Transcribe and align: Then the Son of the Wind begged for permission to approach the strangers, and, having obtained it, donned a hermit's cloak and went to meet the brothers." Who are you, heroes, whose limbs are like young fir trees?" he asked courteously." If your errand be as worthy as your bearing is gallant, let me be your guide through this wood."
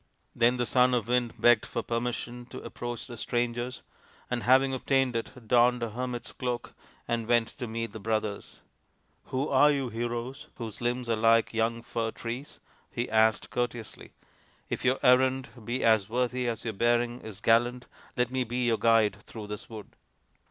Then 0.35 0.57
the 0.57 0.65
Son 0.65 0.95
of 0.95 1.05
the 1.05 1.11
Wind 1.11 1.35
begged 1.39 1.63
for 1.67 1.83
permission 1.83 2.47
to 2.47 2.59
approach 2.63 3.05
the 3.05 3.15
strangers, 3.15 3.83
and, 4.31 4.41
having 4.41 4.73
obtained 4.73 5.15
it, 5.15 5.47
donned 5.47 5.83
a 5.83 5.91
hermit's 5.91 6.31
cloak 6.31 6.73
and 7.07 7.27
went 7.27 7.49
to 7.59 7.67
meet 7.67 7.91
the 7.91 7.99
brothers." 7.99 8.61
Who 9.25 9.47
are 9.47 9.69
you, 9.69 9.89
heroes, 9.89 10.47
whose 10.55 10.81
limbs 10.81 11.07
are 11.07 11.15
like 11.15 11.53
young 11.53 11.83
fir 11.83 12.09
trees?" 12.09 12.59
he 12.91 13.11
asked 13.11 13.51
courteously." 13.51 14.13
If 14.71 14.83
your 14.83 14.97
errand 15.03 15.49
be 15.65 15.83
as 15.83 16.09
worthy 16.09 16.47
as 16.47 16.63
your 16.63 16.73
bearing 16.73 17.21
is 17.21 17.39
gallant, 17.39 17.85
let 18.17 18.31
me 18.31 18.43
be 18.43 18.65
your 18.65 18.79
guide 18.79 19.17
through 19.27 19.45
this 19.45 19.69
wood." 19.69 19.95